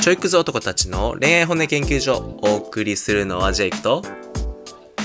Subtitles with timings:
[0.00, 4.02] ちょいくず男たちの恋愛本音研究所お送りするのはジェイクとよ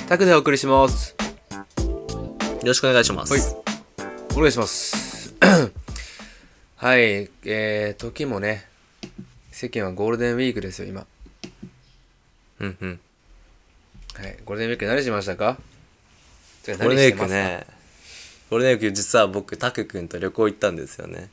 [0.08, 1.16] タクでお送りします。
[2.64, 3.64] ろしくお願いします、はい
[4.36, 5.36] お願いします。
[6.78, 8.66] はい、えー、時もね、
[9.52, 11.06] 世間はゴールデンウィークですよ、今。
[12.60, 13.00] うんうん
[14.16, 15.58] はい、ゴールデンウィーク何しましたか？
[16.66, 17.28] ゴゴールデンウィーク。
[17.28, 17.68] ね
[18.50, 21.30] ゴールデンウィーク実は僕タク君と旅行行ったんですよね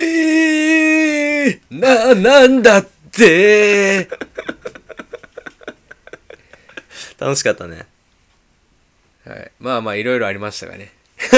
[0.00, 4.08] えー、な、なんだって
[7.18, 7.86] 楽しかったね
[9.26, 10.92] はい、まあまあ、いろいろありましたがね。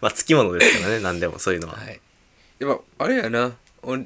[0.00, 2.00] まあつきものですからね何でもそういうのは、はい。
[2.58, 3.96] やっぱ、あれやな、お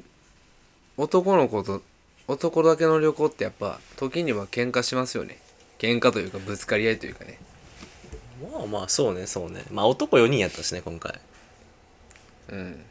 [0.97, 1.81] 男の子と、
[2.27, 5.39] 男だけの旅行ってやっぱ、時には喧嘩しますよね。
[5.79, 7.39] 喧嘩というか、ぶつかり合いというかね。
[8.51, 11.19] まあまあそうねそうねまあ男4人やったしね今回
[12.53, 12.85] うん。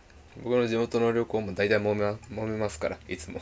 [0.45, 2.12] 僕の地元の旅行も大体揉めま
[2.45, 3.41] 揉めますから、いつも。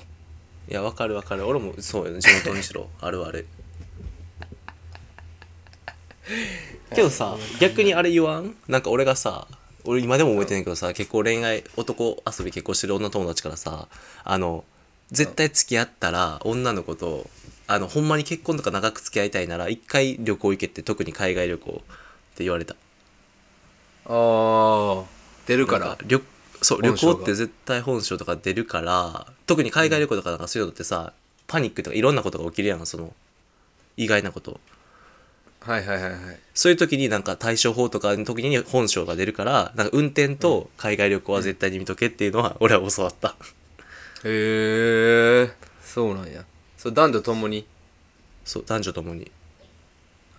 [0.69, 1.47] いやわかるわかる。
[1.47, 2.21] 俺もそうよね。
[2.21, 2.89] 地元にしろ。
[3.01, 3.47] あるある。
[6.95, 8.55] けどさ 逆にあれ言わん？
[8.69, 9.47] なんか俺がさ
[9.85, 13.89] 俺今でも覚えてないけどさ結構恋愛男遊び結構してる女友達からさ
[14.25, 14.65] あの
[15.11, 17.29] 絶対付き合ったら女の子と
[17.67, 21.75] あのほんまに結婚とか長く付き合いたいなら一回旅行行けって特に海外旅行っ
[22.37, 22.75] て言われた。
[24.07, 25.05] ああ、
[25.51, 25.99] 出るから。
[26.07, 26.23] 旅
[26.63, 31.13] そう旅行って絶対本性とか出るから特に海外旅行とかなんかそういうのってさ、
[31.47, 33.15] パニックとかいろんなことが起きるやんその
[33.97, 34.61] 意外なこと
[35.61, 36.21] はいはいはいはい。
[36.55, 43.35] そういう時になんか対処法とかの時に本性が出るからなんか運転と海外旅行は絶対に見とけっていうのは俺は教わった
[44.25, 45.51] へえ、
[45.83, 46.45] そうなんや。
[46.77, 47.67] そう、男女ともに？
[48.45, 49.31] そう男女ともにへ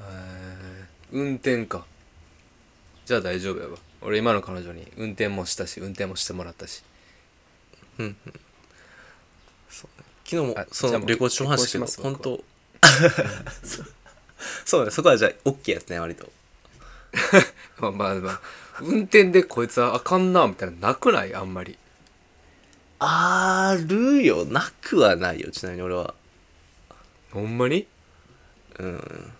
[0.02, 1.84] え、運転か。
[3.06, 3.78] じゃあ大丈夫やわ。
[4.02, 6.84] 俺今の彼女に運転もしたし、運転もしてもらったし。
[7.98, 8.16] 昨
[10.26, 12.44] 日もあそじゃあもうの旅行中の話結婚します本当。
[13.64, 13.86] そう
[14.66, 14.92] そうね。
[14.92, 16.32] そこはじゃあ OK やったね割と。
[17.80, 18.42] まあまあまあ、
[18.82, 21.36] 運転でこいつはあかんな、みたいな、なくない？
[21.36, 21.78] あんまり。
[23.00, 24.46] あるよ。
[24.46, 25.52] なくはないよ。
[25.52, 26.14] ちなみに俺は。
[27.32, 27.86] ほんまに？
[28.80, 29.34] うん。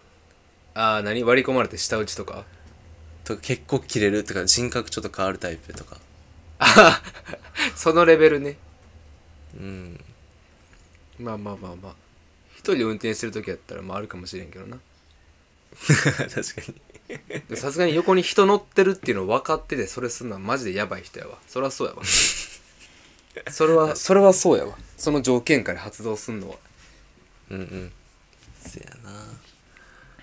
[0.74, 1.24] ああ、何？
[1.24, 2.44] 割り込まれて舌打ちとか？
[3.24, 5.98] とか結構切れるとか人格ちょっと変わるタイプとか。
[6.60, 7.02] あ
[7.76, 8.58] そのレベルね。
[9.56, 10.04] うん。
[11.20, 11.96] まあまあまあまあ。
[12.58, 14.78] 一人運転してる時やったらまああるかもしれんけどな。
[15.82, 17.20] 確かに。
[17.50, 21.38] でさすがに横に人乗ってるっていうの分かっててそれすんのはマジでやばい人やわ。
[21.48, 22.04] そりゃそうやわ。
[23.52, 24.78] それはそれはそうやわ。
[24.98, 26.58] その条件下で発動すんのは。
[27.50, 27.92] うんうん。
[28.62, 29.24] せやな。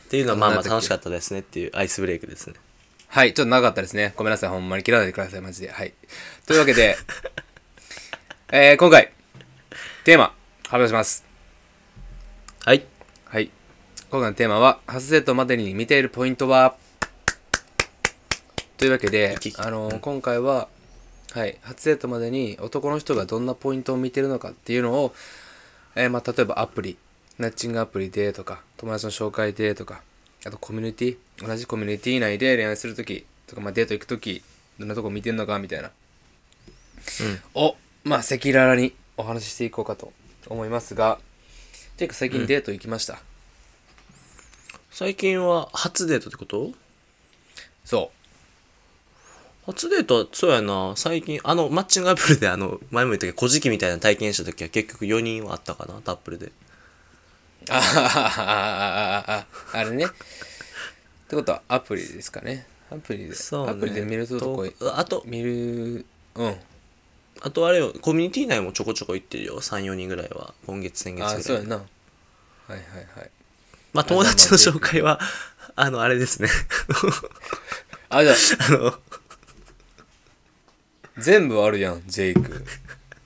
[0.09, 2.55] っていうのはまあまあ楽しかったですねっていうアイスブレイクですね
[3.11, 4.13] はいちょっと長かったですね。
[4.17, 5.71] ごめんなさいほんまに切らないでくださいマジで。
[5.71, 5.95] はい。
[6.47, 6.97] というわけで
[8.53, 9.13] えー、今回
[10.05, 11.25] テーマ発表します。
[12.65, 12.85] はい。
[13.25, 13.51] はい。
[14.11, 16.77] 今回のテーマは初デートまでに見ているポイントは？
[18.77, 20.69] というわけであの今回は
[21.33, 25.15] はい初デートまでに男の人がどんなポイントを見てるのかっていうのを、
[25.97, 26.97] えーまあ、例えばアプリ
[27.39, 30.03] マッチングアプリでとか友達の紹介でとか
[30.47, 34.43] あとコミュニティ同じコミュニティ内で恋愛するときとか、まあ、デート行くとき
[34.79, 35.91] どんなとこ見てんのかみたいな、
[37.55, 40.13] をまあ赤裸々にお話ししていこうかと
[40.49, 41.19] 思いますが
[41.97, 43.21] ジェイク最近デート行きました、
[44.91, 46.73] 最近は初デートってこと？
[47.85, 48.11] そ
[49.67, 50.95] 初デートはそうやな。
[50.97, 56.47] 最近あのマッチングアプリであの前も言ったけど古事記みたいな体験した時は結局4人はあったかなタップルで。
[56.47, 56.53] う
[57.71, 59.47] あははははは。
[59.75, 60.07] あれね
[61.29, 62.67] ってことはアプリですかね。
[62.91, 63.73] アプリで、そうね。
[63.73, 65.23] アプリで見るとことあと。
[65.27, 66.57] 見るうん。
[67.43, 69.61] あとあれよコミュニティ内もちょこちょこ行ってるよ。
[69.61, 70.55] 34人ぐらいは。
[70.67, 71.37] 今月先月ぐらい。
[71.37, 71.77] あそうやな。
[71.77, 72.81] はいはい
[73.15, 73.31] はい。
[73.93, 75.21] まあ友達の紹介は
[75.77, 76.49] あのあれですね。
[78.09, 78.37] あじゃあ。
[78.71, 78.95] あの。
[81.19, 82.65] 全部あるやんジェイク。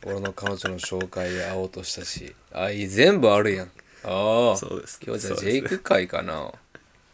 [0.05, 2.35] 俺の彼女の紹介で会おうとしたし。
[2.53, 3.71] あいい全部あるやん。
[4.03, 4.57] ああ。
[4.57, 4.99] そうです。
[5.07, 6.51] 今日じゃあジェイク会かな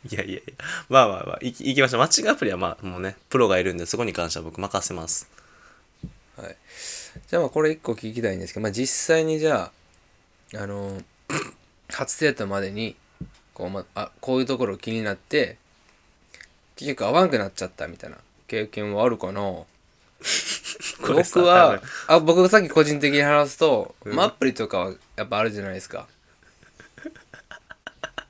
[0.04, 0.54] いやいやいや。
[0.88, 2.00] まあまあまあ行き行きましょう。
[2.00, 5.28] マッチングアプリはまあもうねプロがいるんでそこに関しては僕任せます。
[6.36, 6.56] はい。
[7.26, 8.86] じゃあまあこれ一個聞きたいんですけど、まあ実
[9.16, 9.72] 際にじゃ
[10.54, 11.02] あ、あの、
[11.90, 12.96] 初デートまでに、
[13.54, 15.56] こう、まあ、こういうところ気になって、
[16.76, 19.40] 結局合わんくなっちゃったみたいな経験はあるかな？
[21.00, 26.06] 僕は、あ、僕がさっき個人的に話すと、まあアプリとかはやっぱあるじゃないですか。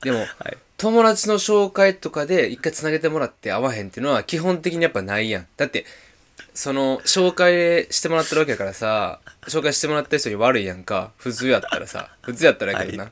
[0.01, 5.47] でも、はい友達の紹介とかで一回つなげてもらって会わへんっていうのは基本的にやっぱないやん。
[5.57, 5.85] だって、
[6.53, 11.11] その紹介してもらってるわけやからさ紹介してもらってる人に悪いやんか。
[11.17, 12.09] 普通やったらさ。
[12.21, 13.11] 普通やったらやけどな、は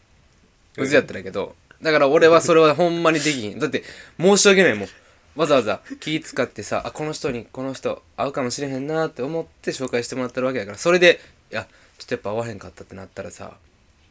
[0.76, 1.56] 普通やったらやけど。
[1.82, 3.60] だから俺はそれはほんまにできひん。
[3.60, 3.84] だって
[4.18, 4.88] 申し訳ないもん。
[5.36, 10.78] わざわざ気使ってさあこの人にこの人会うかもしれへんなって思って紹介してもらってるわけやから。
[10.78, 11.20] それで
[11.52, 11.68] いや
[11.98, 13.52] ちょっとやっぱ会わへんかったってなったらさ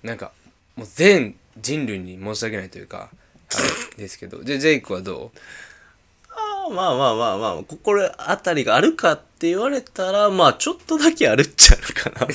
[0.02, 0.30] なんか
[0.76, 3.08] もう全人類に申し訳ないというか
[3.96, 4.42] ですけど。
[4.42, 5.38] じゃあジェイクはどう？
[6.30, 12.26] あーまあまあまあまあ心当たりがあるかって言われたらまあちょっとだけあるっちゃあるかな。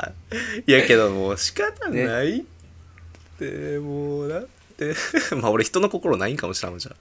[0.00, 0.12] はい。
[0.66, 2.44] いやけどもう仕方ないっ
[3.38, 4.42] て、もうだっ
[4.76, 4.94] て。
[5.40, 6.92] まあ俺人の心ないんかもしれんもんじゃ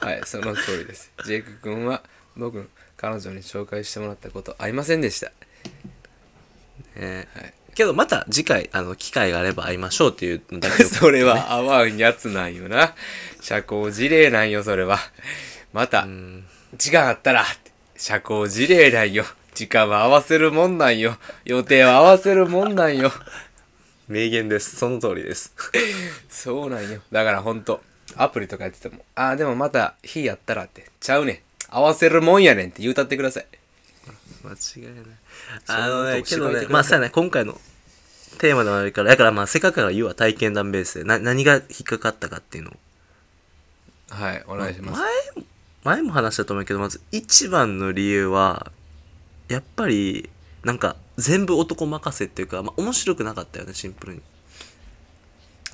[0.00, 0.06] あ。
[0.06, 1.10] はい、その通りです。
[1.24, 2.02] ジェイク君は
[2.36, 2.64] 僕の
[2.96, 5.32] 彼女に紹介してもらったことありませんでした。
[6.96, 12.94] ねはい、けどまた次回あの機会があれば会いましょうっていうのだけ それは合わんやつなんよな。
[13.40, 14.98] 社交辞令なんよ、それは。
[15.72, 16.06] また、
[16.76, 17.44] 時間あったら、
[17.96, 19.24] 社交辞令なんよ。
[19.54, 21.16] 時間は合わせるもんなんよ。
[21.44, 23.12] 予定は合わせるもんなんよ。
[24.08, 25.54] 名言ですその通りです
[26.28, 27.00] そうなんよ。
[27.10, 27.82] だからほんと、
[28.16, 31.38] アプリとかやってても、ああ、でもまた日やったらって、ちゃうねん。
[31.68, 33.46] 合わせるもんやねんって言うたってください。
[34.44, 35.04] 間違いない。
[35.68, 37.10] あのねけどねまあそうやね。
[37.10, 37.60] 今回の
[38.38, 42.74] テーマでもあるからだからまあせっかくだから言うわ体験談ベースでな何が引っかかったかっていうのを。
[44.10, 45.00] はい、お願いします。
[45.00, 45.44] 前
[45.84, 48.70] 前も話したと思うけどまず一番の理由は
[49.48, 50.30] やっぱり
[50.64, 54.22] なんか全部男任せっていうか、まあ、面白くなかったよねシンプルに。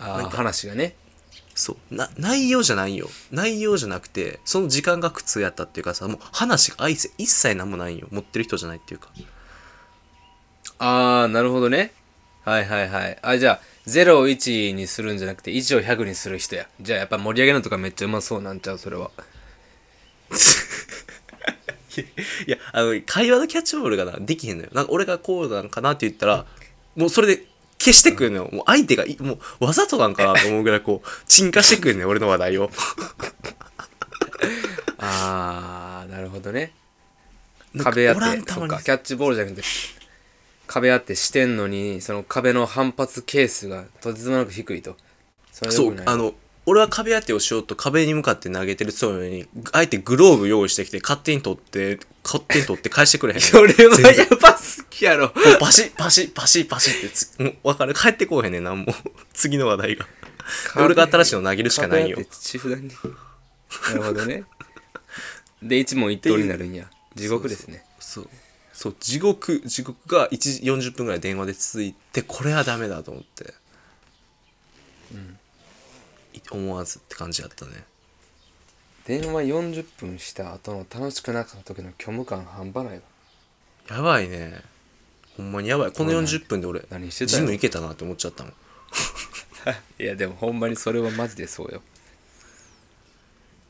[0.01, 0.95] ああ、話がね。
[1.59, 9.11] そうな内容じゃないよ内容じゃなくてその時間が苦痛やったっていうかさもう話が相性一切何もないよ持ってる人じゃないっていうか
[10.79, 11.93] ああ、なるほどね。
[12.45, 13.19] はいはいはい。
[13.23, 16.67] あ、じゃあ、0を1にするんじゃなくて、1を100にする人や。
[16.81, 19.11] じゃあ、やっぱ盛り上げるのとかめっちゃうまそうなんちゃう、それは。
[22.47, 24.71] いや、あの、会話のキャッチボールがな、できへんのよ。
[24.73, 26.47] なんか俺がこうなんかなって言ったら、
[26.95, 27.45] もうそれで
[27.89, 28.51] 消してくるのよ。
[28.53, 32.71] もう相手がい、もうわざとなんかなと思うぐらいこう、沈下してくるのよ、俺の話題を。
[34.99, 36.73] あー、なるほどね。
[37.79, 39.63] 壁あって、そっか、キャッチボールじゃなくて、
[40.67, 44.97] 壁あってしてんのに、その壁の反発係数がとてつもなく低いと。
[45.53, 46.35] そそうあの、
[46.69, 53.41] 俺は壁当てをしようと壁に向かって投げてるつもりに、あえてグローブ用意してきて、勝手に取って、勝手に取って返してくれへん。
[53.41, 54.59] それはやっぱ好
[54.91, 55.31] きやろ。
[55.59, 57.95] パシッパシッパシッパシッってつ、もう分かる。
[57.95, 58.87] 帰ってこうへんねんな、もう。
[59.33, 60.07] 次の話題が。
[60.77, 62.19] 俺が新しいの投げるしかないよ。
[62.19, 64.45] なるほどね。
[65.63, 66.91] で、一問一答になるんや。
[67.15, 67.83] 地獄ですね。
[67.99, 68.29] そう
[68.75, 73.55] そう地獄地獄が1時40分ぐらい電話で続いてこれはダメだと思って、
[75.13, 75.17] い
[76.51, 77.85] 思わずって感じやったね。
[79.07, 83.03] 電話40分した後の楽しくなかった時の虚無感半端ないわ。
[83.91, 84.61] やばいね。
[85.37, 85.93] ほんまにやばい。
[85.93, 88.53] この40分で俺何してたのジム行けたなって思っちゃったもん。
[90.03, 91.81] いやでもほんまにそれはマジでそうよ。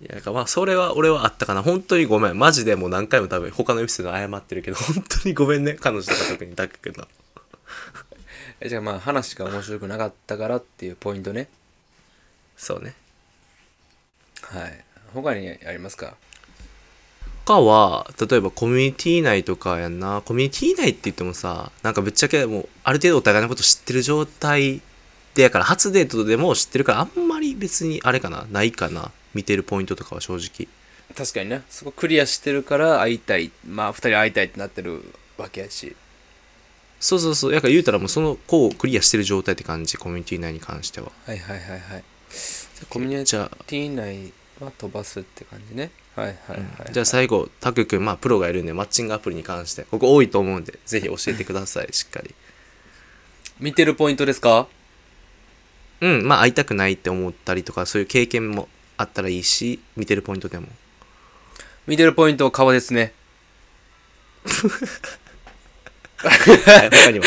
[0.00, 1.62] いやだからまあそれは俺はあったかな。
[1.62, 2.38] 本当にごめん。
[2.38, 7.06] マジでもう何回も多分他のエピソードで謝ってるけど本当にごめんね彼女とか特にだけど
[8.60, 11.48] えじゃあまあ話が面白くなかったからっていうポイントね
[12.58, 12.92] そうね。
[14.42, 14.84] はい。
[15.14, 16.16] 他にありますか？
[17.46, 20.20] 他は例えばコミュニティ内とかやんな。
[20.20, 24.82] コミュニティ内って言ってもさなんかぶっちゃけもうある程度お互いのこと知ってる状態
[25.34, 28.46] でやから初デートでも知ってるからあんまり別にあれかな。
[28.52, 29.12] ないかな。
[29.32, 30.68] 見てるポイントとかは正直。
[31.16, 33.50] 確かにねそこクリアしてるから会いたい。
[33.66, 35.02] まあ二人会いたいってなってる
[35.38, 35.96] わけやし。
[37.00, 37.54] そうそうそう。
[37.54, 39.96] やから言うたらもうその子をクリアしてる状態って感じ。
[39.96, 41.12] コミュニティ内に関しては。
[41.24, 42.04] はいはいはいはい
[42.88, 43.24] コミュニ
[43.66, 45.90] ティ内は飛ばすって感じね。
[46.16, 46.92] はいはいはい、はい。
[46.92, 52.34] じゃあ最後タク君まあプロがいるんでマッチングアプリに関してここ多いと思うんでぜひ教えてください しっかり。
[53.60, 54.66] 見てるポイントですか？
[56.00, 60.68] うんまあ会いたくないって思ったりとかそういう経験もあったらいいし見てるポイントでも。
[61.86, 63.12] 見てるポイント顔ですね。
[66.18, 66.28] は
[66.84, 67.26] い 他には。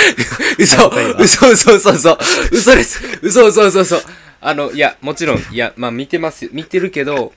[0.57, 2.17] 嘘嘘嘘嘘嘘
[2.51, 3.01] 嘘です。
[3.21, 4.01] 嘘嘘嘘嘘
[4.41, 6.51] あのいやもちろんいやまあ見てますよ。
[6.53, 7.31] 見てるけど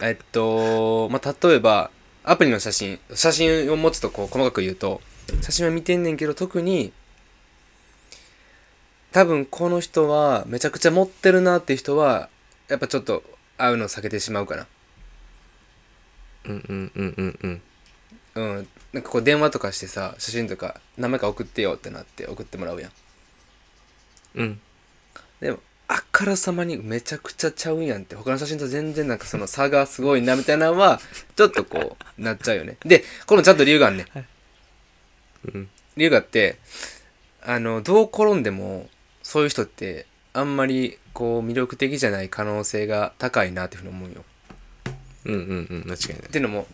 [0.00, 1.90] えっとまあ例えば
[2.24, 5.00] アプリの写真写真を持つとこう細かく言うと
[5.40, 6.92] 写真は見てんねんけど特に
[9.12, 12.28] 多分この人はめちゃくちゃ持ってるなっていう人は
[12.68, 13.22] やっぱちょっと
[13.56, 14.66] 会うの避けてしまうかな。
[16.44, 17.62] うんうんうんうんうん。
[18.34, 18.68] うん。
[18.92, 22.90] なんかこう電話とかしてさ写真とか何枚か送ってよってなって送ってもらうやん。
[24.34, 24.60] うん。
[25.40, 31.00] でもあからさまにめちゃくちゃちゃうんやんって他の写真と全然なんかその差がすごいなみたいなのは
[31.34, 32.76] ちょっとこうなっちゃうよね。
[32.84, 34.06] でこのちゃんと理由があんねん。
[35.54, 35.68] うん。
[35.96, 36.58] 理由があって
[37.42, 38.86] あのどう転んでも
[39.22, 44.24] そういう人ってあんまりこう魅力的じゃない可能性が高いなっていうふうに思うよ。
[45.24, 45.40] うんうん
[45.70, 45.84] うん。
[45.86, 46.66] 間違いないっていうのも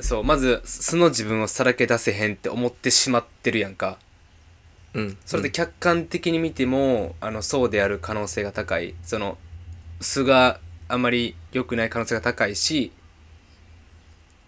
[0.00, 3.98] そうまず素の自分をさらけ出せへんって思ってしまってるやんか
[4.94, 5.16] うん。
[5.24, 8.94] それで客観的に見ても、あのそうである可能性が高い。
[9.02, 9.38] その
[10.00, 12.92] 素があんまり良くない可能性が高いし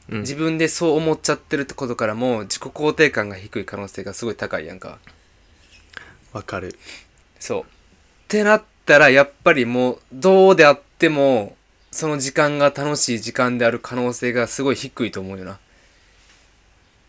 [0.08, 0.20] うん。
[0.20, 4.98] 自分でそう思っちゃってるってことからも自己肯定感が低い可能性がすごい高いやんか。
[6.32, 6.76] わかる。
[7.38, 7.60] そう。
[7.62, 7.64] っ
[8.28, 11.56] てなったらやっぱりもうどうであっても
[11.90, 15.58] その時間が楽しい時間である可能性がすごい低いと思うよな。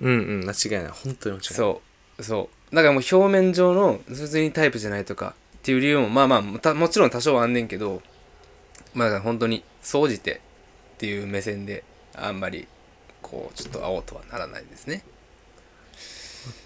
[0.02, 0.50] うんうん。
[0.50, 0.92] 間違いない。
[0.92, 1.40] 本当に間違いない。
[1.40, 1.82] そ
[2.20, 2.24] う。
[2.24, 8.02] そうだからもう表面上の普通にタイプじゃないとかっていう理由もまあまあたもちろん多少はあんねんけど
[8.94, 10.42] まあだから本当に総じて
[10.96, 11.84] っていう目線で
[12.16, 12.68] あんまり
[13.22, 15.04] こうちょっと会おうとはならないですね。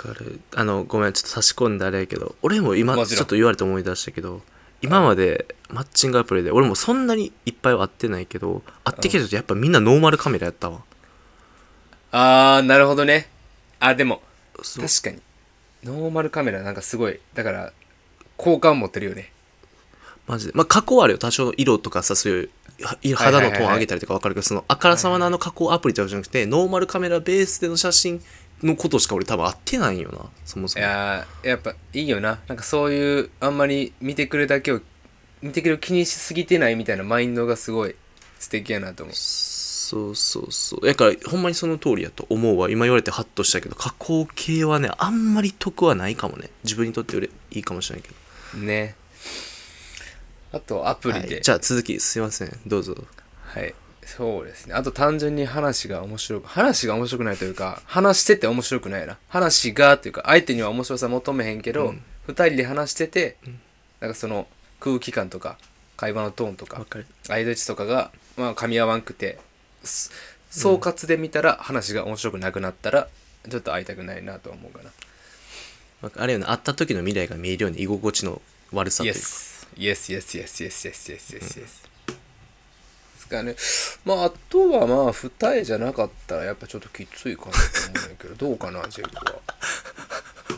[0.08, 0.40] わかる。
[0.56, 3.18] あのごめんちょっと差し込んであれやけど俺も今もちろん。
[3.18, 4.42] ちょっと言われて思い出したけど
[4.82, 10.84] 今までマッチングアプリで俺もそんなにいっぱいは会ってないけど会ってきた人やっぱみんなノーマルカメラやったわ。
[12.12, 13.30] あーなるほどね。
[13.80, 14.22] あでも
[14.64, 14.86] そう。
[14.86, 15.22] 確かに
[15.84, 17.74] ノーマルカメラなんかすごいだから
[18.36, 19.32] 好感持ってるよね。
[20.28, 20.54] マジで。
[20.54, 21.20] まあ加工あるよ。
[21.20, 22.50] 多少色とかさそういう
[22.82, 28.22] はい肌のトーン上げたりとか分かるけどそのあからさまなあの加工アプリとかじゃなくてノーマルカメラベースでの写真
[28.62, 32.40] のことしか俺多分会ってないんよなそもそいもやーやっぱいいよな。
[32.48, 34.82] なんかそういうあんまり見てくれだけを
[35.42, 37.96] 見てくれを気にしすぎてないみたいなマインドがすごい
[38.40, 39.16] 素敵やなと思う
[39.88, 40.86] そうそうそう。
[40.86, 42.70] だからほんまにその通りやと思うわ。
[42.70, 46.50] 今言われてハッとしたけど加工系はねあんまり得はないかもね。
[46.66, 48.10] 自分にとってよりいいかもしれないけ
[48.58, 48.66] ど。
[48.66, 48.96] ね。
[50.52, 52.60] あとアプリで、はい、じゃあ続きすいません。
[52.68, 52.98] どうぞ。
[53.46, 53.74] はい。
[54.04, 54.74] そうですね。
[54.74, 59.18] あと単純に話が面白く話が面白くないというか話してて面白くないな。
[59.30, 62.02] 話がというか相手には面白さ求めへんけど、うん。
[62.28, 63.38] 二人で話してて、
[64.02, 64.48] なんかその
[64.82, 65.58] 空気感とか
[65.96, 66.86] 会話のトーンとか
[67.24, 69.47] 相槌とかが、まあ、噛み合わんくてす
[70.50, 73.08] 総括で見たら話が面白くなくなったら
[73.50, 74.92] ちょっと会いたくないなと思うかな。
[76.16, 78.42] あれよね会った時の未来が見えるように居心地の
[78.72, 79.20] 悪さというか。
[79.20, 79.58] Yes.
[79.78, 83.56] Yes yes yes yes yes yes yes yes ですかね。
[84.06, 89.42] まああとはまあ二重じゃなかったらやっぱちょっときついかなと思うんだけどどうかなジェイクは。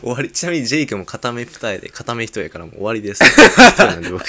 [0.00, 0.30] 終わり。
[0.30, 3.22] ちなみにジェイクも片目二重で片目一重からもう終わりです。
[3.24, 4.24] 一人なんで僕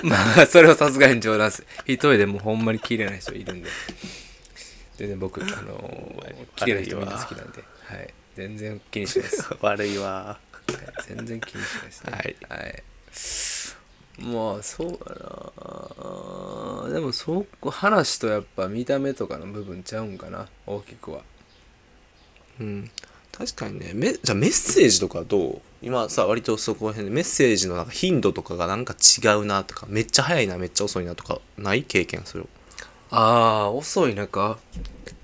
[0.02, 1.66] まあそれはさすがに冗談です。
[1.86, 3.68] 一重でもうほんまに綺麗な人いるんで。
[4.96, 7.62] 全然僕あのー綺麗な人みんな好きなんで。
[7.84, 8.14] はい。
[8.36, 9.48] 全然気にしないです。
[9.60, 10.38] 悪いわ。
[10.66, 11.04] はい。
[11.08, 12.12] 全然気にしないですね。
[12.48, 12.82] はい、
[14.18, 14.94] まあそうや
[16.88, 20.48] なでもそこ話とやっぱ見た目とかの部分ちゃうんかな。
[20.66, 21.22] 大きくは。
[22.60, 22.90] うん。
[23.32, 23.92] 確かにね。
[23.94, 25.62] めじゃあメッセージとかどう？
[25.82, 32.48] 今さ割とそこら辺でメッセージのなんか頻度とかがなんか違うなとかめっちゃ早いなめっちゃ遅いなとかない経験する？
[33.10, 34.58] ああ遅い中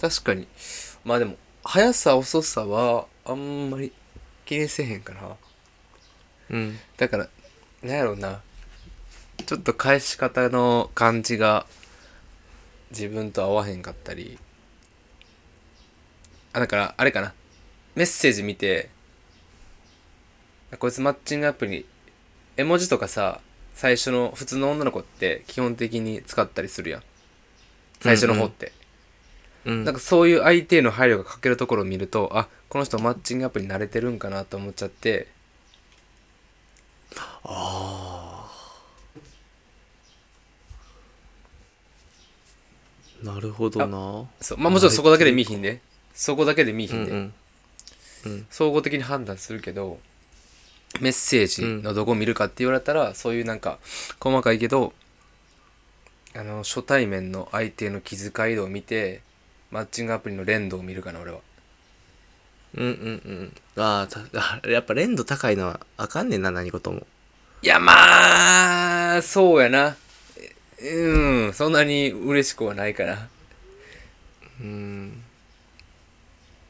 [0.00, 0.48] 確かに。
[1.04, 3.92] まあでも速さ遅さはあんまり
[4.44, 5.36] 気にせえへんかな
[6.50, 6.78] うん。
[6.96, 7.28] だから
[7.82, 8.40] なんやろうな。
[9.46, 11.66] ちょっと返し方の感じが
[12.90, 14.38] 自分と合わへんかったり。
[16.52, 17.32] あだからあれかな。
[17.94, 18.90] メッセージ見て
[20.76, 21.86] こいつマッチングアプリ
[22.56, 23.40] 絵文字とかさ
[23.74, 27.02] 最初の普通の女の子って基本的に使ったりするやん。
[28.00, 28.72] 最初の方って、
[29.64, 35.28] うんなんかそういう相手への配慮が欠けるところを見るとあこの人マッチングアプリ慣れてるんかなと思っちゃって。
[37.44, 38.28] ああ
[43.22, 44.28] なるほどな。
[44.40, 44.58] そう。
[44.58, 45.80] まあもちろんそこだけで見ひんで。
[46.14, 47.34] そこだけで見ひんで、うんうん
[48.26, 48.46] うん。
[48.50, 49.98] 総合的に判断するけど
[51.00, 53.78] メッセージのどこを見るかって言われたら、そういうなんか
[54.20, 54.92] 細かいけど
[56.34, 59.22] あの初対面の相手の気遣い度を見て
[59.70, 61.38] マッチングアプリの連動を見るかな俺は。
[62.76, 63.82] うんうんうん。
[63.82, 67.06] ああ やっぱ連度高いのはあかんねんな何事も。
[67.62, 69.96] いやまあそうやな。
[70.80, 73.28] うんそんなに嬉しくはないかな。
[74.60, 75.24] うん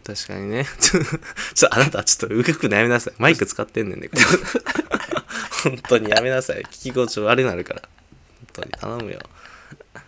[0.09, 0.65] 確かにね。
[0.81, 1.01] ちょ
[1.55, 3.15] ちょあなたちょっと動くのやめなさい。
[3.19, 4.23] マイク使ってんねんで、これ。
[5.71, 6.63] 本当にやめなさい。
[6.63, 7.83] 聞き心地悪くなるから。
[7.83, 9.21] 本当に頼むよ。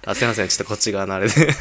[0.06, 0.48] あすいません。
[0.48, 1.54] ちょっとこっち側のあれで。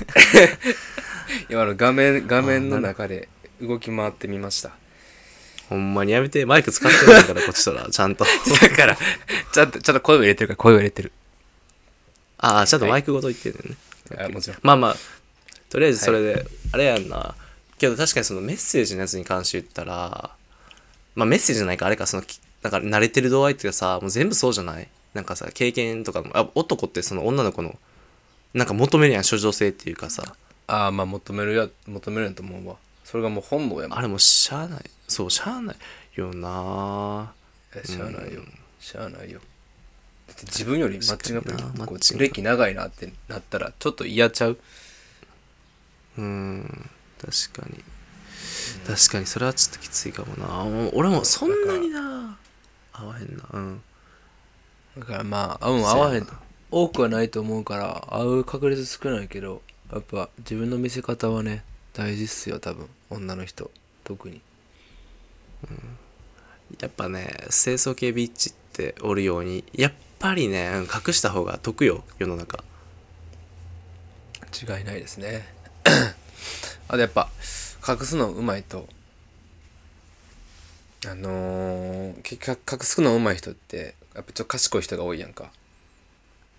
[1.51, 3.27] 今の画面画面の中で
[3.61, 4.71] 動き回ってみました。
[5.67, 7.89] ほんまにやめてマイク使ってるんだからこっちとら。
[7.91, 8.23] ちゃんと。
[8.61, 8.97] だから、
[9.51, 11.11] ちゃんと、ちゃんと声を入れてるから声を入れてる。
[12.37, 13.75] ああちゃんとマイクごと言ってるね、
[14.17, 14.59] あもちろん。
[14.63, 14.95] まあまあ
[15.69, 17.35] とりあえずそれで、あれやんな
[17.79, 20.29] けど確かにそのメッセージのやつに関して言ったら
[21.15, 24.87] まあメッセージじゃないかあれかそのきなんか慣れてる度合いっていうかさもう全部そうじゃない？
[25.13, 27.79] なんかさ経験とかもあ男ってその女の子の
[28.53, 30.35] なんか求めるやん処女性っていうかさ
[30.67, 32.75] ああ、まあ求めるや、求めるやと思うわ。
[33.03, 33.97] それがもう本能やもん。
[33.97, 35.75] あれもうしゃあないそうしゃあない
[36.15, 37.33] よな
[37.75, 38.41] えしゃあないよ。
[38.79, 39.39] しゃあないよ。
[40.27, 44.59] だって自分よりマッチングアプリこう歴長いなってなったらちょっと嫌ちゃう？
[46.19, 47.83] うん確かに。
[48.87, 50.89] 確かにそれはちょっときついかもな。
[50.93, 52.37] 俺もそんなにな。
[52.93, 53.43] 合わへんな。
[53.53, 53.81] うん。
[54.97, 56.27] だからまあ合うん合わへん。
[56.71, 59.61] 多くはないと思うから合う確率少ないけど
[59.91, 62.87] やっぱ自分の見せ方はね大事っすよ多分。
[63.09, 63.69] 女の人。
[64.03, 64.41] 特に。
[66.79, 72.63] やっぱね清楚系ビッチっておるようにやっぱりねうん隠した方が得よ世の中。
[74.51, 75.58] 違いないですね
[76.87, 77.29] あとやっぱ
[77.87, 78.87] 隠すのうまいと
[81.07, 85.49] あのー、結局隠すのうまい人ってやっぱちょっと賢い人が多いやんか。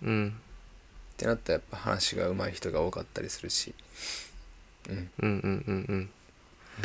[0.01, 0.29] うん。
[0.29, 3.75] ってなったらやっぱ話がうまい人が多かったりするし。
[4.89, 5.11] うん。
[5.19, 6.09] うんうんうん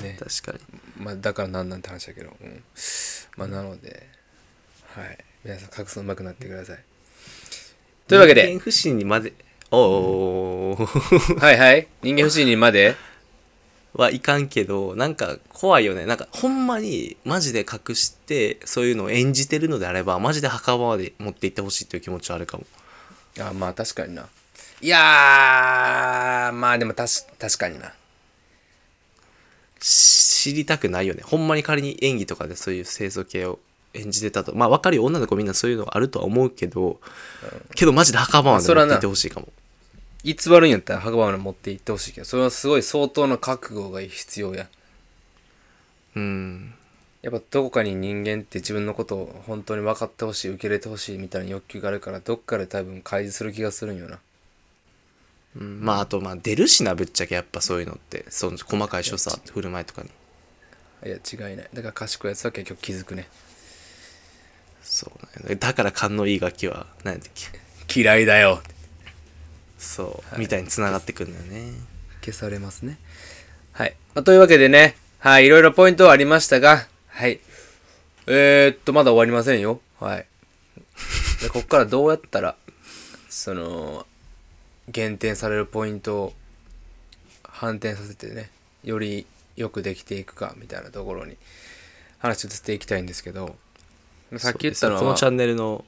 [0.02, 0.18] ね。
[0.18, 0.58] 確か
[0.98, 1.04] に。
[1.04, 2.62] まあだからなんなんて話だけど、うん、
[3.38, 4.06] まあなので
[4.94, 5.18] はい。
[5.42, 6.78] 皆さん隠すのうまくなってください。
[8.06, 8.48] というわけで。
[8.48, 9.32] 人間不信にまで
[9.70, 10.76] おお
[11.40, 11.88] はいはい。
[12.02, 12.94] 人間不信にまで？
[13.94, 15.86] はいかんけどなんか怖い。
[15.86, 22.64] よねなんかほんまにマジで隠してそういうのを演じてるのであればマジで墓場まで持って行ってほしいっていう気持ちはあるかも
[23.40, 24.28] あまあ確かにな
[24.82, 24.88] い。
[24.88, 27.92] やーまあでもたし確かにな
[29.80, 33.58] 知りたくないよねほんまに仮に演技とかでそういう清楚系を
[33.94, 34.54] 演じてたと。
[34.54, 35.04] まあ分かるよ。
[35.04, 37.00] 女の子みんなそういうのあるとは思うけど、
[37.74, 39.48] けどマジで墓場まで持って行ってほしいかも。
[40.24, 44.68] 偽るんやったら墓場まで持って行ってほしいけどそれはすごい相当な覚悟が必要や。
[46.16, 46.74] うん。
[47.22, 54.18] やっぱどこかに人間って自分のことを本当に分かってほしい受け入れてほしいみたいな欲求があるからどっかで多分開示する気がするんよな。
[55.56, 55.80] うん。
[55.80, 57.34] まああとまあ出るしなぶっちゃけ。
[57.34, 58.24] やっぱそういうのって。
[58.28, 60.10] その細かい所作振る舞いとかに
[61.04, 61.68] いや違いない。
[61.72, 63.28] だから賢いやつは結局気づくね
[64.88, 65.10] そ
[65.44, 67.32] うねだから勘のいい楽器は何やったっ
[67.88, 68.00] け？
[68.00, 68.62] 嫌いだよ。
[69.78, 71.72] そう、みたいに繋がってくるんだよね。
[72.24, 72.98] 消されますね。
[73.72, 74.96] はい、まあ、というわけでね。
[75.18, 75.46] はい。
[75.46, 76.86] いろいろポイントはありましたが。
[77.08, 77.40] はい。
[78.26, 79.80] えー、っとまだ終わりませんよ。
[80.00, 80.26] はい。
[81.42, 82.56] でこっからどうやったら
[83.28, 84.06] その
[84.88, 86.34] 減点されるポイントを
[87.44, 88.50] 反転させてね
[88.82, 91.36] よりよくできていくかみたいなところに
[92.18, 93.56] 話をしていきたいんですけど
[94.38, 95.84] さっき言ったのはこのチャンネルの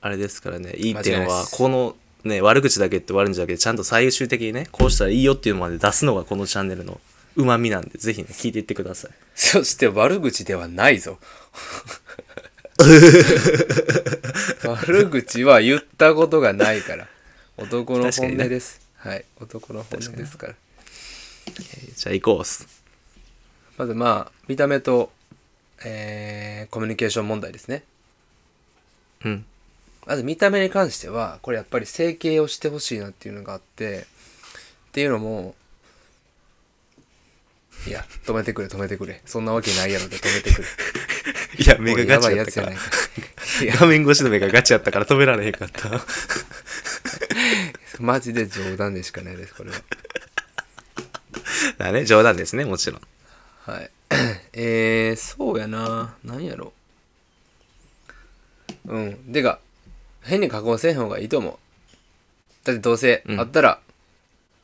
[0.00, 7.00] あれですからねいい点はこのね悪口だけって悪いんじゃなくてちゃんと最終的にねこうしたらいいよっていうのまで出すのがこのチャンネルの
[7.36, 11.18] うまみなんでぜひね聞いていってくださいそして悪口ではないぞ。
[14.64, 17.08] 悪口は言ったことがないから。
[17.56, 18.80] 男の本音です。
[18.96, 19.24] はい。
[19.40, 20.54] 男の本音ですから。
[21.96, 22.66] じゃあ行こうっす
[23.78, 25.10] まずまあ、見た目と、
[25.84, 27.82] えー、コミュニケーション問題ですね。
[29.24, 29.44] うん
[30.06, 34.06] まず見た目に関しては、これやっぱり整形をしてほしいなっていうのがあって、
[34.88, 35.54] っていうのも、
[37.86, 39.20] いや、止めてくれ、止めてくれ。
[39.24, 40.68] そんなわけないやろで止めてくれ。
[41.64, 42.76] いや目がガチやったから。
[43.78, 46.04] 画面越しの目がガチやったから止められへんかった
[48.00, 49.82] マジで冗談でしかないです、これは。
[51.78, 53.00] だね冗談ですねもちろん
[53.64, 53.90] はい。
[54.52, 56.16] えー、そうやな。
[56.24, 56.72] なんやろ。
[58.86, 59.32] うん。
[59.32, 59.60] でが、
[60.22, 61.58] 変に加工せん方がいいと思う。
[62.64, 63.80] だってどうせうんあったら、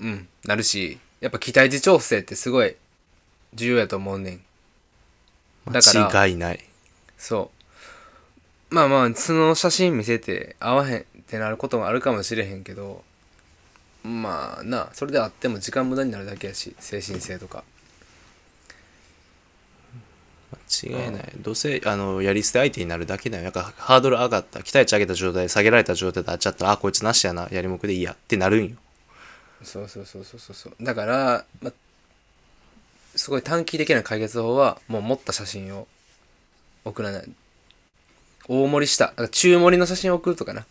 [0.00, 2.76] うん、なるし、やっぱ期待値調整ってすごい
[3.54, 4.42] 重要やと思うねん。
[5.72, 6.64] だから間違いない
[7.16, 7.50] そ
[8.70, 8.74] う。
[8.74, 13.04] まあまあ、その写真見せて合わへんってなることもあるかもしれへんけど、
[14.02, 17.64] まあな、それであっても時間無駄になるだけやし、精神性とか。
[20.52, 21.32] 間違いない。
[21.38, 23.44] どうせあのやり捨て相手になるだけだよ。
[23.44, 27.48] なんかハードル上がった期待値上げた状態で下げられた状態であっちゃったらあこいつなしやな。
[27.50, 28.12] やりもくでいいや。
[28.12, 28.76] ってなるんよ。
[29.62, 30.56] そうそうそうそうそう。
[30.56, 31.72] そうだから、ま、
[33.14, 35.88] すごい短期的な解決法はもう持った写真を
[36.84, 37.30] 送らない。
[38.48, 39.12] 大盛りした。
[39.30, 40.66] 中盛りの写真を送るとかな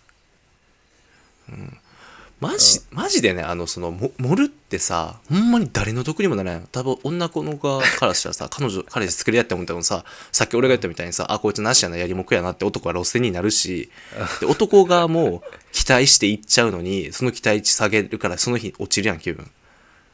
[2.42, 6.68] マジ、マジでね、あの、その、も盛るってさ、ほんまに誰の得にもならないの。
[6.68, 13.90] 多分、女子の側からしたらさ、 彼女、彼氏作り合って思ったのさ、さっき俺が言ったみたいにさ、あ、こいつなしやな、やりもくやなって男は路線になるし、
[14.42, 19.50] で、男側も期待していっちゃうのに、その期待値下げるから、その日落ちるやん、気分。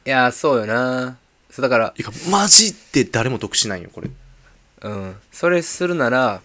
[0.06, 1.18] いやーそうよな
[1.52, 4.10] そうだからいや、マジで誰も得しないよ、これ。
[4.84, 6.42] うんそれするなら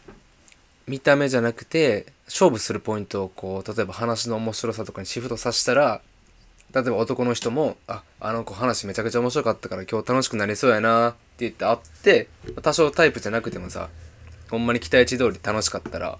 [0.87, 6.01] 見た目じゃなくて勝負するポイントをこう例えば話の面白さとかにシフトさせたら
[6.75, 12.29] 例えば男の人も「ああの子話めちゃくちゃ面白かったから今日楽しくなりそうやな」って言って会って
[12.63, 13.89] 多少タイプじゃなくてもさ
[14.51, 16.19] ほんまに期待値通り楽しかったら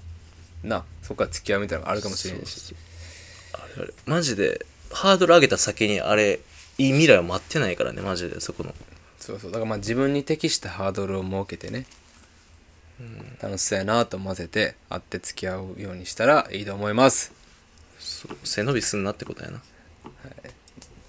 [0.67, 2.75] なそこから付き合うみたいなのがあるかもしれんし。
[3.53, 3.95] あれあれ。
[4.07, 6.41] マジで、ハードル上げた先に、あれ、
[6.79, 8.75] いい未来は待ってないからね、マジで、そこの。
[9.19, 9.51] そうそう。
[9.51, 11.87] だからまあ自分に適したハードルを設けてね、
[13.43, 17.33] 楽しそうやなと思わせて会って付き合うようにしたらいいと思います。
[17.99, 19.61] そう背伸びすんなってことやな。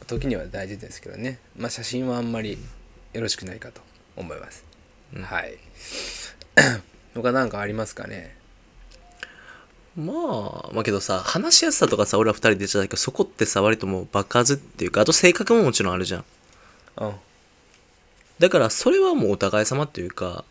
[0.08, 1.40] 時には大事ですけどね。
[1.58, 2.58] まあ写真はあんまり
[3.14, 3.82] よろしくないかと
[4.16, 4.64] 思います、
[5.22, 5.58] はい。
[7.14, 8.36] 他何かありますかね？
[9.96, 16.26] まあ、まあけどさ、話しやすさとかさ、俺ら二人で言ってたけど、そこってさ、割ともう爆発っていうか、あと性格ももちろんあるじゃん。
[16.98, 17.16] うん。
[18.38, 20.46] だから、それはもうお互い様っていうか、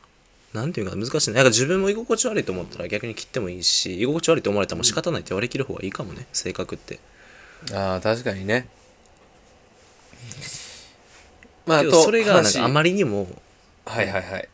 [0.57, 1.37] なんていうか難しいね。
[1.37, 6.99] なんか自分も居心地悪いと思ったら逆に切ってもいいし、居心地悪いと思われたらもう仕方ないって割り切る方がいいかもね、性格って。
[7.73, 8.69] ああ確かにね
[11.65, 13.27] まあそれがなん話かあまりにも、
[13.87, 14.49] はいはいはい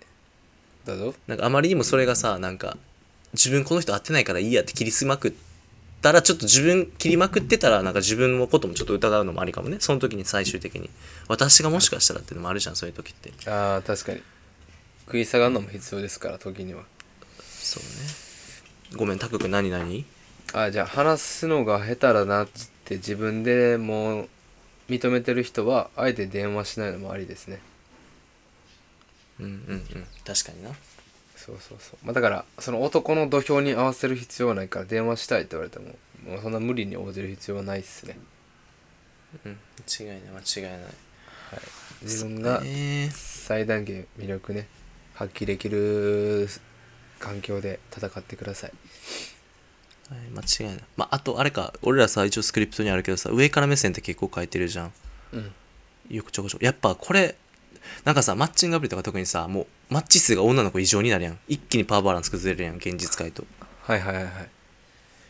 [0.85, 2.77] どうぞなんかあまりにもそれがさ、なんか、
[3.35, 5.33] 自分この人会ってないからいいやって切りすまくっ
[6.03, 9.77] たら、ちょっと自分切りまくってたら、なんか自分のこともちょっと疑うのもありかもね。
[9.79, 10.91] その時に最終的に。
[11.29, 13.33] 私がもしかしたらっていうのもあるじゃん、そういう時って。
[13.49, 14.23] ああ確かに
[15.07, 16.85] 食い下がるのも必要ですから時には
[17.39, 17.89] そうね。
[18.97, 20.05] ごめん、タク君何何？
[20.53, 22.49] あじゃあ話すのが下手だなっ
[22.85, 24.29] て自分でもう
[24.89, 27.61] 認めてる人はあえて電話しないのもありですね
[29.41, 29.85] うんうんうん。
[30.27, 30.71] 確かにな。
[31.37, 35.97] そうそうそう、まあ、だからその男の土俵に合わせる必要はないから電話したいって言われても
[36.29, 38.19] もうそんな無理に応じる必要はないっすね
[39.45, 39.53] うん。
[39.53, 40.81] 違いない、間違いない。
[42.03, 44.67] 自分がね最大限魅力ね
[45.23, 46.49] 発揮できる
[47.21, 48.73] 環境で戦ってください
[50.11, 50.85] はい、間違いない。
[50.97, 54.93] まあ、あと、あれか、俺らさ、一応スクリプトにあるけどさ、上から目線って結構書いてるじゃん。
[55.33, 55.53] うん
[56.11, 56.65] よくちょこちょこ。
[56.65, 57.37] やっぱこれ、
[58.05, 61.39] なんかさ、マッチングアプリとか特にさ、もう、マッチ数が女の子異常になるやん。
[61.49, 63.45] 一気にパワーバランス崩れるやん、現実界と。
[63.83, 64.33] はいはいはいはい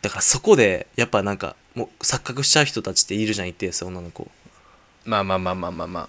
[0.00, 4.28] だからそこで、やっぱなんか、もう錯覚しちゃう人たちっているじゃん、一定数女の子。
[5.04, 6.08] まあまあまあまあまあまあ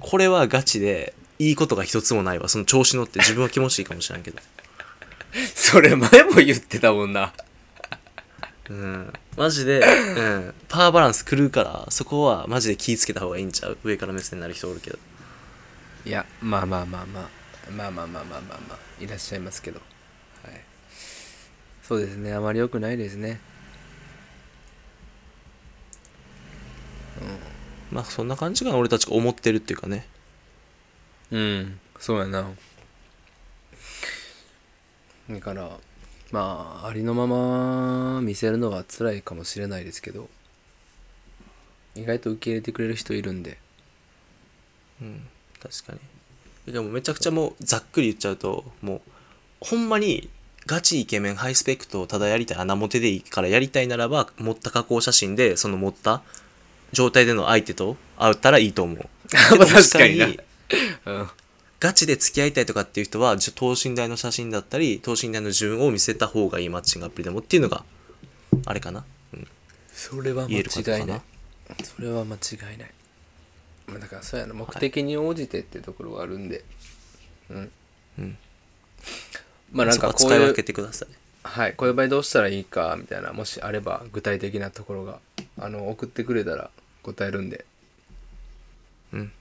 [0.00, 2.48] これはガチで、いいことが一つもないわ。
[2.48, 4.38] その調子乗って自分は気持ちいいかもしれんけど。
[5.54, 7.32] それ前も言ってたもんな。
[8.70, 9.12] うん。
[9.36, 10.54] マジで、うん。
[10.68, 13.78] パワーバランス狂うから、そこはマジで気ぃつけた方がいいんちゃう？
[13.84, 14.98] 上から目線になる人おるけど。
[16.04, 17.28] いや、まあまあまあまあ。
[17.70, 19.80] まあまあまあまあまあまあ、いらっしゃいますけど。
[20.42, 20.60] はい。
[21.82, 23.40] そうですね、あまり良くないですね。
[27.20, 27.96] うん。
[27.96, 30.06] まあそんな感じが俺たちが思ってるっていうかね。
[31.30, 32.50] うんそうやな
[35.30, 35.70] だから
[36.30, 40.28] まあありのまま見せるのは辛いかもしれないですけど
[41.94, 43.58] 意外と受け入れてくれる人いるんで
[45.00, 45.22] うん、
[45.62, 45.92] 確か
[46.66, 46.72] に。
[46.72, 49.00] でもめちゃくちゃもうざっくり言っちゃうと、もう、
[49.60, 50.28] ほんまに
[50.66, 56.22] ガチイケメンハイスペックとただやりたい穴モテでいいからやりたいならば、持った加工写真で、その持った
[56.92, 58.96] 状態での相手と会ったらいいと思う。
[58.96, 60.40] ま あ確かに
[61.06, 61.28] うん
[61.80, 67.84] ガチで付き合いたいとかっていう人は、じゃ等身大の写真だったり、等身大の自分を見せた方がいいマッチングアプリでもっていうのが、
[68.66, 69.04] あれかな。
[69.32, 69.46] うん、
[69.92, 71.22] それは間違いない。
[71.84, 72.90] それは間違いない
[73.86, 76.64] まあだからそうやな目的に応じてってところはあるんで
[77.50, 77.70] うん
[78.18, 78.38] うん。
[79.72, 81.08] まあなんかそこは使いういうけてください。
[81.42, 85.20] はいこういう場合どうしたらいいかみたいなもしあれば具体的なところが
[85.58, 86.70] あの送ってくれたら
[87.02, 87.64] 答えるんで
[89.12, 89.32] うん。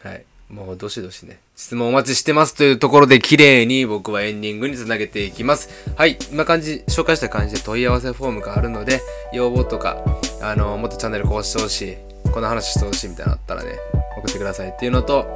[0.00, 5.68] はいもうどしどしね質問お待ちしてますというところで綺麗に僕はエンディングにつなげていきます。
[5.96, 9.00] はい今感じ紹介した感じで問い合わせフォームがあるので
[9.32, 10.04] 要望とか
[10.42, 11.96] あのもっとチャンネルこうしてほしい
[12.30, 13.78] この話してほしいみたいなのあったらね
[14.18, 15.26] 送ってくださいっていうのと、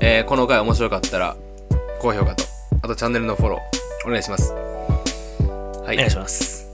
[0.00, 1.36] えーこの回面白かったら
[2.00, 2.44] 高評価と
[2.82, 4.52] あとチャンネルのフォローお願いします。
[4.52, 5.94] はい。
[5.94, 6.71] お願いします。